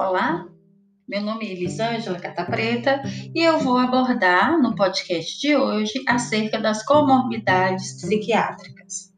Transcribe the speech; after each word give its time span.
Olá, 0.00 0.46
meu 1.08 1.20
nome 1.20 1.44
é 1.44 1.50
Elisângela 1.50 2.20
Catapreta 2.20 3.02
e 3.34 3.42
eu 3.42 3.58
vou 3.58 3.76
abordar 3.76 4.56
no 4.62 4.76
podcast 4.76 5.40
de 5.40 5.56
hoje 5.56 6.04
acerca 6.06 6.56
das 6.56 6.84
comorbidades 6.84 8.00
psiquiátricas. 8.00 9.12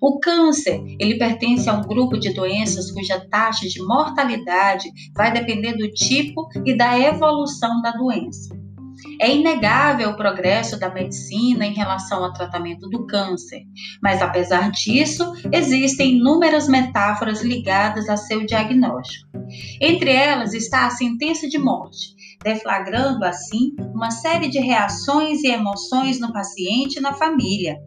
O 0.00 0.18
câncer, 0.18 0.82
ele 0.98 1.18
pertence 1.18 1.68
a 1.68 1.74
um 1.74 1.82
grupo 1.82 2.18
de 2.18 2.32
doenças 2.32 2.90
cuja 2.90 3.28
taxa 3.28 3.68
de 3.68 3.78
mortalidade 3.82 4.88
vai 5.14 5.30
depender 5.30 5.74
do 5.74 5.92
tipo 5.92 6.48
e 6.64 6.74
da 6.74 6.98
evolução 6.98 7.82
da 7.82 7.90
doença. 7.90 8.58
É 9.20 9.34
inegável 9.34 10.10
o 10.10 10.16
progresso 10.16 10.78
da 10.78 10.92
medicina 10.92 11.66
em 11.66 11.74
relação 11.74 12.24
ao 12.24 12.32
tratamento 12.32 12.88
do 12.88 13.06
câncer, 13.06 13.62
mas 14.02 14.22
apesar 14.22 14.70
disso, 14.70 15.32
existem 15.52 16.16
inúmeras 16.16 16.68
metáforas 16.68 17.42
ligadas 17.42 18.08
a 18.08 18.16
seu 18.16 18.44
diagnóstico. 18.46 19.26
Entre 19.80 20.10
elas 20.10 20.54
está 20.54 20.86
a 20.86 20.90
sentença 20.90 21.48
de 21.48 21.58
morte, 21.58 22.14
deflagrando 22.42 23.24
assim 23.24 23.74
uma 23.94 24.10
série 24.10 24.48
de 24.48 24.58
reações 24.58 25.42
e 25.42 25.48
emoções 25.48 26.20
no 26.20 26.32
paciente 26.32 26.98
e 26.98 27.02
na 27.02 27.12
família. 27.12 27.78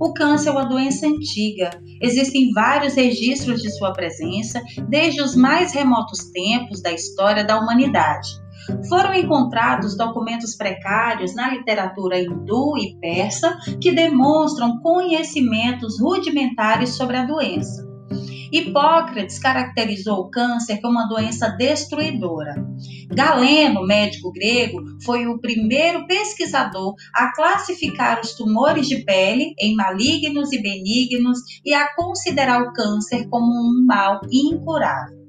O 0.00 0.12
câncer 0.12 0.48
é 0.48 0.52
uma 0.52 0.64
doença 0.64 1.06
antiga. 1.06 1.70
Existem 2.00 2.52
vários 2.52 2.94
registros 2.94 3.62
de 3.62 3.70
sua 3.70 3.92
presença 3.92 4.62
desde 4.88 5.22
os 5.22 5.34
mais 5.34 5.72
remotos 5.72 6.30
tempos 6.32 6.82
da 6.82 6.92
história 6.92 7.44
da 7.44 7.58
humanidade. 7.58 8.41
Foram 8.88 9.14
encontrados 9.14 9.96
documentos 9.96 10.54
precários 10.54 11.34
na 11.34 11.50
literatura 11.50 12.20
hindu 12.20 12.76
e 12.78 12.96
persa 13.00 13.58
que 13.80 13.92
demonstram 13.92 14.80
conhecimentos 14.80 16.00
rudimentares 16.00 16.90
sobre 16.90 17.16
a 17.16 17.24
doença. 17.24 17.92
Hipócrates 18.52 19.38
caracterizou 19.38 20.18
o 20.18 20.30
câncer 20.30 20.78
como 20.82 20.98
uma 20.98 21.08
doença 21.08 21.48
destruidora. 21.48 22.54
Galeno, 23.08 23.86
médico 23.86 24.30
grego, 24.30 24.78
foi 25.04 25.26
o 25.26 25.40
primeiro 25.40 26.06
pesquisador 26.06 26.94
a 27.14 27.32
classificar 27.34 28.20
os 28.20 28.34
tumores 28.34 28.86
de 28.86 29.04
pele 29.04 29.54
em 29.58 29.74
malignos 29.74 30.52
e 30.52 30.60
benignos 30.60 31.38
e 31.64 31.72
a 31.72 31.94
considerar 31.94 32.62
o 32.62 32.72
câncer 32.74 33.26
como 33.30 33.46
um 33.46 33.86
mal 33.86 34.20
incurável. 34.30 35.22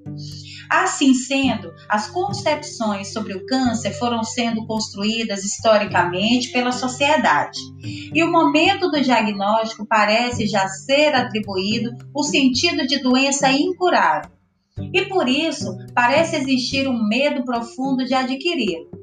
Assim 0.70 1.14
sendo, 1.14 1.74
as 1.90 2.08
concepções 2.08 3.12
sobre 3.14 3.34
o 3.34 3.46
câncer 3.46 3.92
foram 3.94 4.24
sendo 4.24 4.66
construídas 4.66 5.44
historicamente 5.44 6.52
pela 6.52 6.72
sociedade. 6.72 7.60
E 8.14 8.24
o 8.24 8.32
momento 8.32 8.90
do 8.90 9.02
diagnóstico 9.02 9.86
parece 9.86 10.48
já 10.48 10.68
ser 10.68 11.14
atribuído 11.16 11.92
o 12.14 12.24
sentido 12.24 12.86
de 12.88 13.00
doença 13.00 13.52
incurável. 13.52 14.32
E 14.92 15.06
por 15.06 15.30
isso, 15.30 15.78
parece 15.94 16.36
existir 16.36 16.88
um 16.88 17.08
medo 17.08 17.44
profundo 17.44 18.06
de 18.06 18.14
adquiri-lo. 18.14 19.03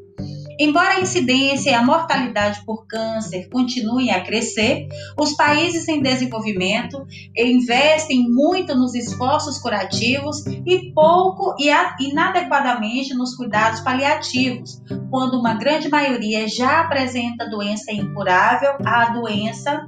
Embora 0.60 0.96
a 0.96 1.00
incidência 1.00 1.70
e 1.70 1.74
a 1.74 1.82
mortalidade 1.82 2.62
por 2.66 2.86
câncer 2.86 3.48
continuem 3.48 4.10
a 4.10 4.22
crescer, 4.22 4.88
os 5.18 5.32
países 5.32 5.88
em 5.88 6.02
desenvolvimento 6.02 7.02
investem 7.34 8.28
muito 8.28 8.74
nos 8.74 8.94
esforços 8.94 9.56
curativos 9.56 10.44
e 10.46 10.92
pouco 10.92 11.54
e 11.58 11.70
inadequadamente 12.04 13.14
nos 13.14 13.34
cuidados 13.36 13.80
paliativos, 13.80 14.82
quando 15.10 15.40
uma 15.40 15.54
grande 15.54 15.88
maioria 15.88 16.46
já 16.46 16.80
apresenta 16.80 17.48
doença 17.48 17.90
incurável 17.90 18.72
à 18.84 19.14
doença 19.14 19.86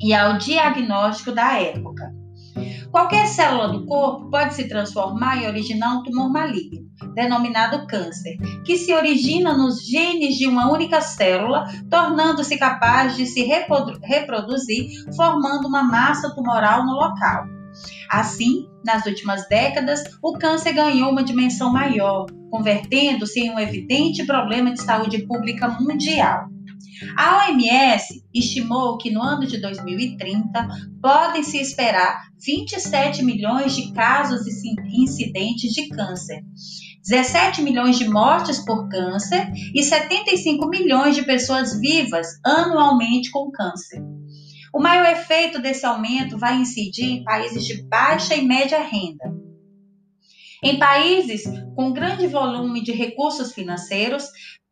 e 0.00 0.14
ao 0.14 0.38
diagnóstico 0.38 1.32
da 1.32 1.60
época. 1.60 2.10
Qualquer 2.90 3.26
célula 3.26 3.68
do 3.68 3.84
corpo 3.84 4.30
pode 4.30 4.54
se 4.54 4.68
transformar 4.68 5.42
e 5.42 5.46
originar 5.46 5.98
um 5.98 6.02
tumor 6.02 6.30
maligno, 6.30 6.91
denominado 7.14 7.86
câncer, 7.86 8.36
que 8.64 8.76
se 8.76 8.92
origina 8.92 9.56
nos 9.56 9.84
genes 9.84 10.36
de 10.36 10.46
uma 10.46 10.70
única 10.70 11.00
célula, 11.00 11.66
tornando-se 11.90 12.58
capaz 12.58 13.16
de 13.16 13.26
se 13.26 13.42
reproduzir, 13.42 14.88
formando 15.16 15.66
uma 15.68 15.82
massa 15.82 16.34
tumoral 16.34 16.84
no 16.84 16.92
local. 16.92 17.44
Assim, 18.10 18.66
nas 18.84 19.06
últimas 19.06 19.48
décadas, 19.48 20.02
o 20.22 20.32
câncer 20.34 20.72
ganhou 20.74 21.10
uma 21.10 21.24
dimensão 21.24 21.72
maior, 21.72 22.26
convertendo-se 22.50 23.40
em 23.40 23.50
um 23.50 23.58
evidente 23.58 24.24
problema 24.26 24.72
de 24.72 24.82
saúde 24.82 25.26
pública 25.26 25.68
mundial. 25.68 26.46
A 27.16 27.48
OMS 27.48 28.22
estimou 28.32 28.96
que 28.96 29.10
no 29.10 29.22
ano 29.22 29.46
de 29.46 29.60
2030 29.60 30.68
podem 31.00 31.42
se 31.42 31.58
esperar 31.58 32.22
27 32.44 33.24
milhões 33.24 33.74
de 33.74 33.92
casos 33.92 34.46
e 34.46 35.02
incidentes 35.02 35.72
de 35.72 35.88
câncer, 35.88 36.42
17 37.02 37.62
milhões 37.62 37.98
de 37.98 38.08
mortes 38.08 38.64
por 38.64 38.88
câncer 38.88 39.50
e 39.74 39.82
75 39.82 40.68
milhões 40.68 41.16
de 41.16 41.24
pessoas 41.24 41.78
vivas 41.80 42.28
anualmente 42.44 43.30
com 43.30 43.50
câncer. 43.50 44.02
O 44.72 44.80
maior 44.80 45.06
efeito 45.12 45.60
desse 45.60 45.84
aumento 45.84 46.38
vai 46.38 46.56
incidir 46.56 47.10
em 47.10 47.24
países 47.24 47.64
de 47.66 47.82
baixa 47.82 48.34
e 48.34 48.42
média 48.42 48.80
renda. 48.80 49.34
Em 50.62 50.78
países 50.78 51.42
com 51.74 51.92
grande 51.92 52.26
volume 52.28 52.82
de 52.82 52.92
recursos 52.92 53.52
financeiros, 53.52 54.24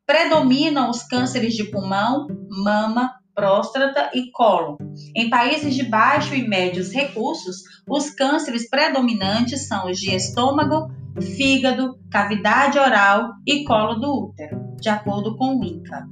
predominam 0.06 0.88
os 0.88 1.02
cânceres 1.02 1.54
de 1.54 1.64
pulmão, 1.64 2.28
mama, 2.48 3.12
próstata 3.40 4.10
e 4.12 4.30
colo. 4.30 4.76
Em 5.16 5.30
países 5.30 5.74
de 5.74 5.84
baixo 5.84 6.34
e 6.34 6.46
médios 6.46 6.92
recursos, 6.92 7.56
os 7.88 8.10
cânceres 8.10 8.68
predominantes 8.68 9.66
são 9.66 9.90
os 9.90 9.98
de 9.98 10.14
estômago, 10.14 10.92
fígado, 11.36 11.98
cavidade 12.10 12.78
oral 12.78 13.30
e 13.46 13.64
colo 13.64 13.94
do 13.94 14.26
útero, 14.26 14.76
de 14.78 14.90
acordo 14.90 15.38
com 15.38 15.58
o 15.58 15.64
INCA. 15.64 16.06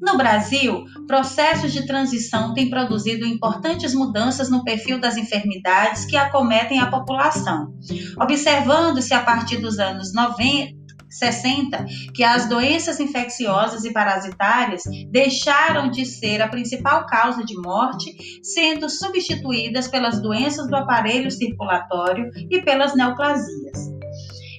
No 0.00 0.16
Brasil, 0.16 0.86
processos 1.06 1.70
de 1.70 1.86
transição 1.86 2.54
têm 2.54 2.70
produzido 2.70 3.26
importantes 3.26 3.92
mudanças 3.92 4.50
no 4.50 4.64
perfil 4.64 4.98
das 4.98 5.18
enfermidades 5.18 6.06
que 6.06 6.16
acometem 6.16 6.80
a 6.80 6.86
população. 6.86 7.74
Observando-se 8.18 9.12
a 9.12 9.22
partir 9.22 9.58
dos 9.58 9.78
anos 9.78 10.14
90, 10.14 10.79
60 11.10 11.84
que 12.14 12.22
as 12.22 12.48
doenças 12.48 13.00
infecciosas 13.00 13.84
e 13.84 13.92
parasitárias 13.92 14.82
deixaram 15.10 15.90
de 15.90 16.06
ser 16.06 16.40
a 16.40 16.48
principal 16.48 17.06
causa 17.06 17.44
de 17.44 17.56
morte, 17.60 18.40
sendo 18.42 18.88
substituídas 18.88 19.88
pelas 19.88 20.20
doenças 20.22 20.68
do 20.68 20.76
aparelho 20.76 21.30
circulatório 21.30 22.30
e 22.50 22.62
pelas 22.62 22.94
neoplasias. 22.94 23.99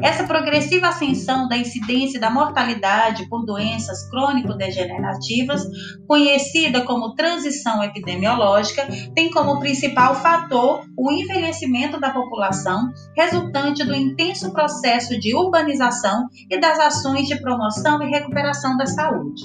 Essa 0.02 0.24
progressiva 0.24 0.88
ascensão 0.88 1.48
da 1.48 1.56
incidência 1.56 2.20
da 2.20 2.32
mortalidade 2.32 3.30
por 3.30 3.46
doenças 3.46 4.10
crônico-degenerativas, 4.10 5.64
conhecida 6.08 6.82
como 6.82 7.14
transição 7.14 7.84
epidemiológica, 7.84 8.88
tem 9.14 9.30
como 9.30 9.60
principal 9.60 10.16
fator 10.16 10.84
o 10.98 11.12
envelhecimento 11.12 12.00
da 12.00 12.10
população, 12.10 12.92
resultante 13.16 13.84
do 13.84 13.94
intenso 13.94 14.52
processo 14.52 15.20
de 15.20 15.36
urbanização 15.36 16.26
e 16.50 16.60
das 16.60 16.80
ações 16.80 17.28
de 17.28 17.40
promoção 17.40 18.02
e 18.02 18.10
recuperação 18.10 18.76
da 18.78 18.88
saúde. 18.88 19.44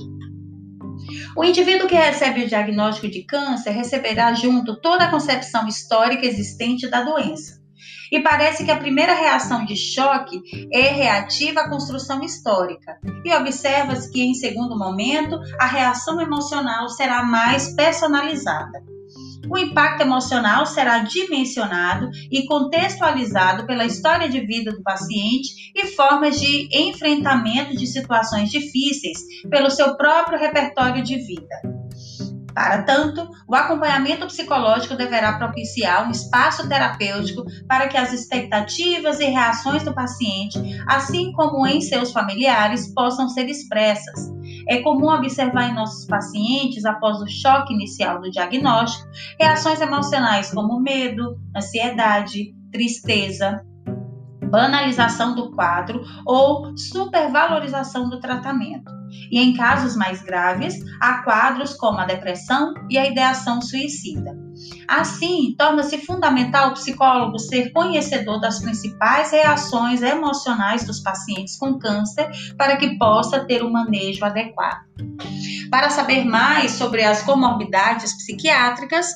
O 1.37 1.45
indivíduo 1.45 1.87
que 1.87 1.95
recebe 1.95 2.45
o 2.45 2.49
diagnóstico 2.49 3.11
de 3.11 3.25
câncer 3.25 3.73
receberá 3.73 4.33
junto 4.33 4.81
toda 4.81 5.05
a 5.05 5.11
concepção 5.11 5.69
histórica 5.69 6.25
existente 6.25 6.89
da 6.89 7.03
doença 7.03 7.66
e 8.11 8.21
parece 8.21 8.65
que 8.65 8.71
a 8.71 8.77
primeira 8.77 9.15
reação 9.15 9.65
de 9.65 9.77
choque 9.77 10.43
é 10.73 10.89
reativa 10.89 11.61
à 11.61 11.69
construção 11.69 12.23
histórica. 12.23 12.99
E 13.25 13.33
observa-se 13.33 14.11
que, 14.11 14.23
em 14.23 14.35
segundo 14.35 14.79
momento, 14.79 15.39
a 15.59 15.67
reação 15.67 16.21
emocional 16.21 16.89
será 16.89 17.23
mais 17.23 17.75
personalizada. 17.75 18.83
O 19.49 19.57
impacto 19.57 20.03
emocional 20.03 20.67
será 20.67 20.99
dimensionado 21.01 22.11
e 22.31 22.47
contextualizado 22.47 23.65
pela 23.67 23.85
história 23.85 24.29
de 24.29 24.41
vida 24.41 24.73
do 24.73 24.83
paciente 24.83 25.73
e 25.75 25.87
formas 25.87 26.41
de 26.41 26.69
enfrentamento 26.73 27.77
de 27.77 27.87
situações 27.87 28.51
difíceis 28.51 29.19
pelo 29.49 29.71
seu 29.71 29.97
próprio 29.97 30.39
repertório 30.39 31.03
de 31.03 31.17
vida. 31.17 31.76
Para 32.57 32.85
tanto, 32.85 33.31
o 33.47 33.55
acompanhamento 33.55 34.27
psicológico 34.27 34.97
deverá 34.97 35.35
propiciar 35.35 36.09
um 36.09 36.11
espaço 36.11 36.67
terapêutico 36.67 37.45
para 37.69 37.87
que 37.87 37.99
as 37.99 38.15
expectativas 38.15 39.21
e 39.21 39.27
reações 39.27 39.83
do 39.83 39.93
paciente, 39.93 40.59
assim 40.87 41.33
como 41.33 41.67
em 41.67 41.83
seus 41.83 42.13
familiares, 42.13 42.95
possam 42.95 43.29
ser 43.29 43.47
expressas. 43.47 44.33
É 44.71 44.81
comum 44.81 45.11
observar 45.11 45.69
em 45.69 45.75
nossos 45.75 46.07
pacientes, 46.07 46.87
após 46.87 47.21
o 47.21 47.29
choque 47.29 47.75
inicial 47.75 48.23
do 48.23 48.31
diagnóstico, 48.31 49.07
reações 49.39 49.83
emocionais 49.83 50.51
como 50.51 50.81
medo, 50.81 51.39
ansiedade, 51.55 52.55
tristeza, 52.73 53.63
banalização 54.51 55.35
do 55.35 55.51
quadro 55.51 56.03
ou 56.25 56.75
supervalorização 56.75 58.09
do 58.09 58.19
tratamento. 58.19 58.96
E 59.31 59.39
em 59.39 59.55
casos 59.55 59.97
mais 59.97 60.23
graves, 60.23 60.75
há 61.01 61.23
quadros 61.23 61.75
como 61.75 61.99
a 61.99 62.05
depressão 62.05 62.75
e 62.91 62.99
a 62.99 63.07
ideação 63.07 63.61
suicida. 63.61 64.37
Assim, 64.89 65.55
torna-se 65.59 65.99
fundamental 65.99 66.71
o 66.71 66.75
psicólogo 66.75 67.39
ser 67.39 67.73
conhecedor 67.73 68.41
das 68.41 68.61
principais 68.61 69.31
reações 69.31 70.03
emocionais 70.03 70.85
dos 70.85 71.01
pacientes 71.01 71.59
com 71.59 71.79
câncer 71.79 72.29
para 72.57 72.77
que 72.77 72.97
possa 72.97 73.45
ter 73.45 73.63
um 73.63 73.71
manejo 73.71 74.25
adequado. 74.25 74.87
Para 75.71 75.91
saber 75.91 76.25
mais 76.25 76.73
sobre 76.73 77.03
as 77.03 77.23
comorbidades 77.23 78.17
psiquiátricas, 78.17 79.13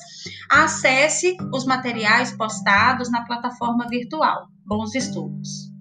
acesse 0.49 1.37
os 1.53 1.65
materiais 1.65 2.35
postados 2.35 3.09
na 3.09 3.25
plataforma 3.25 3.87
virtual. 3.89 4.47
Bons 4.65 4.93
estudos! 4.93 5.71